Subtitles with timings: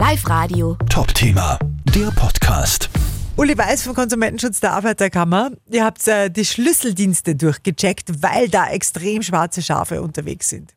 [0.00, 0.78] Live Radio.
[0.88, 1.58] Top-Thema,
[1.94, 2.88] der Podcast.
[3.36, 5.50] Uli Weiß vom Konsumentenschutz der Arbeiterkammer.
[5.70, 10.74] Ihr habt äh, die Schlüsseldienste durchgecheckt, weil da extrem schwarze Schafe unterwegs sind.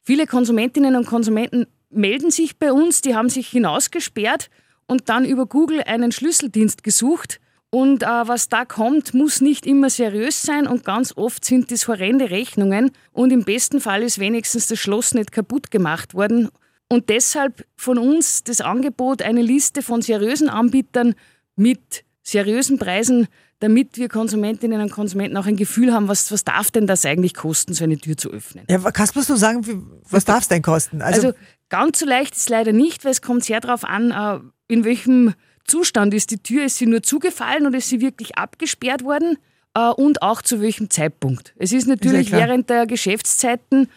[0.00, 4.48] Viele Konsumentinnen und Konsumenten melden sich bei uns, die haben sich hinausgesperrt
[4.86, 7.40] und dann über Google einen Schlüsseldienst gesucht.
[7.68, 11.88] Und äh, was da kommt, muss nicht immer seriös sein und ganz oft sind das
[11.88, 16.48] horrende Rechnungen und im besten Fall ist wenigstens das Schloss nicht kaputt gemacht worden.
[16.92, 21.14] Und deshalb von uns das Angebot, eine Liste von seriösen Anbietern
[21.56, 23.28] mit seriösen Preisen,
[23.60, 27.32] damit wir Konsumentinnen und Konsumenten auch ein Gefühl haben, was, was darf denn das eigentlich
[27.32, 28.66] kosten, so eine Tür zu öffnen.
[28.68, 31.00] Ja, kannst du sagen, was darf es denn kosten?
[31.00, 31.32] Also,
[31.70, 34.84] ganz so leicht ist es leider nicht, weil es kommt sehr darauf an, äh, in
[34.84, 35.32] welchem
[35.64, 36.66] Zustand ist die Tür.
[36.66, 39.38] Ist sie nur zugefallen oder ist sie wirklich abgesperrt worden?
[39.72, 41.54] Äh, und auch zu welchem Zeitpunkt.
[41.56, 43.88] Es ist natürlich ja während der Geschäftszeiten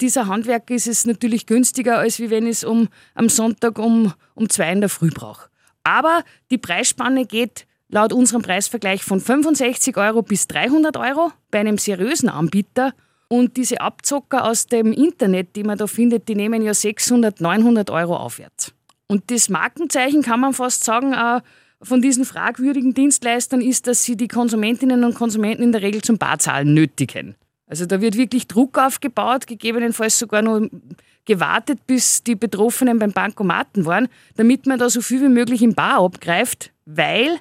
[0.00, 4.48] dieser Handwerker ist es natürlich günstiger, als wenn ich es um, am Sonntag um, um
[4.48, 5.48] zwei in der Früh brauche.
[5.84, 11.78] Aber die Preisspanne geht laut unserem Preisvergleich von 65 Euro bis 300 Euro bei einem
[11.78, 12.92] seriösen Anbieter.
[13.28, 17.90] Und diese Abzocker aus dem Internet, die man da findet, die nehmen ja 600, 900
[17.90, 18.72] Euro aufwärts.
[19.06, 21.40] Und das Markenzeichen kann man fast sagen, äh,
[21.82, 26.18] von diesen fragwürdigen Dienstleistern ist, dass sie die Konsumentinnen und Konsumenten in der Regel zum
[26.18, 27.36] Barzahlen nötigen.
[27.70, 30.60] Also da wird wirklich Druck aufgebaut, gegebenenfalls sogar noch
[31.24, 35.74] gewartet, bis die Betroffenen beim Bankomaten waren, damit man da so viel wie möglich im
[35.74, 37.38] Bar abgreift, weil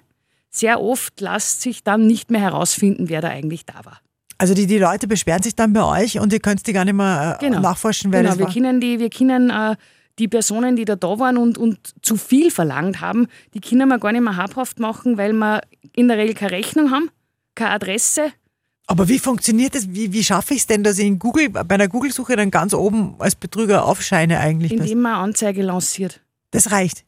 [0.52, 4.00] sehr oft lässt sich dann nicht mehr herausfinden, wer da eigentlich da war.
[4.38, 6.94] Also die, die Leute beschweren sich dann bei euch und ihr könnt die gar nicht
[6.94, 7.60] mehr äh, Genau.
[7.62, 8.54] nachforschen, wer genau, das wir war.
[8.54, 9.76] können die, wir können äh,
[10.20, 13.98] die Personen, die da da waren und, und zu viel verlangt haben, die können wir
[13.98, 15.62] gar nicht mehr habhaft machen, weil wir
[15.96, 17.10] in der Regel keine Rechnung haben,
[17.56, 18.32] keine Adresse.
[18.90, 19.88] Aber wie funktioniert das?
[19.94, 22.74] Wie, wie schaffe ich es denn, dass ich in Google, bei einer Google-Suche dann ganz
[22.74, 24.72] oben als Betrüger aufscheine eigentlich?
[24.72, 26.22] Indem man Anzeige lanciert.
[26.50, 27.06] das reicht.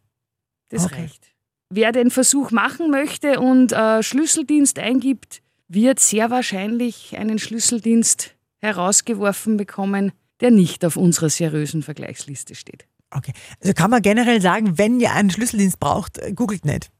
[0.70, 1.02] Das Okay.
[1.02, 1.32] reicht.
[1.72, 9.58] Wer den Versuch machen möchte und äh, Schlüsseldienst eingibt, wird sehr wahrscheinlich einen Schlüsseldienst herausgeworfen
[9.58, 12.86] bekommen, der nicht auf unserer seriösen Vergleichsliste steht.
[13.10, 13.34] Okay.
[13.60, 16.92] Also kann man generell sagen, wenn ihr einen Schlüsseldienst braucht, äh, googelt nicht.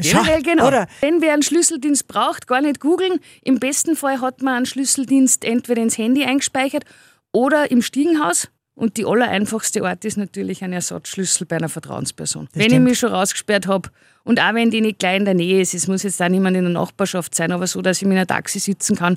[0.00, 0.68] Schau, Generell genau.
[0.68, 0.86] Oder?
[1.00, 3.18] Wenn wer einen Schlüsseldienst braucht, gar nicht googeln.
[3.42, 6.84] Im besten Fall hat man einen Schlüsseldienst entweder ins Handy eingespeichert
[7.32, 8.48] oder im Stiegenhaus.
[8.74, 12.46] Und die allereinfachste Art ist natürlich ein Ersatzschlüssel bei einer Vertrauensperson.
[12.52, 12.74] wenn stimmt.
[12.74, 13.88] ich mich schon rausgesperrt habe
[14.22, 16.58] und auch wenn die nicht gleich in der Nähe ist, es muss jetzt auch niemand
[16.58, 19.16] in der Nachbarschaft sein, aber so, dass ich mit einem Taxi sitzen kann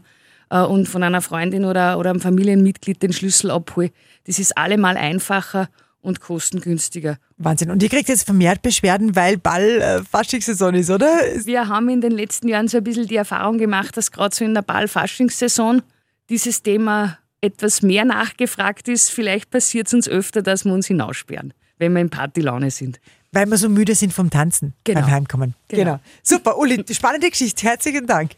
[0.50, 3.92] äh, und von einer Freundin oder, oder einem Familienmitglied den Schlüssel abhole,
[4.28, 5.68] das ist allemal einfacher
[6.02, 7.18] und kostengünstiger.
[7.38, 7.72] Wahnsinn.
[7.72, 11.08] Und ihr kriegt jetzt vermehrt Beschwerden, weil Ball äh, Faschingssaison ist, oder?
[11.44, 14.46] Wir haben in den letzten Jahren so ein bisschen die Erfahrung gemacht, dass gerade so
[14.46, 15.82] in der Ball-Faschingssaison
[16.30, 19.10] dieses Thema etwas mehr nachgefragt ist.
[19.12, 23.00] Vielleicht passiert es uns öfter, dass wir uns hinaussperren, wenn wir in Partylaune sind.
[23.32, 25.02] Weil wir so müde sind vom Tanzen Genau.
[25.02, 25.54] beim Heimkommen.
[25.68, 26.00] Genau.
[26.24, 27.68] Super, Uli, spannende Geschichte.
[27.68, 28.32] Herzlichen Dank.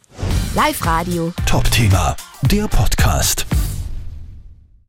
[0.54, 1.34] Live Radio.
[1.46, 3.46] Top-Thema, der Podcast.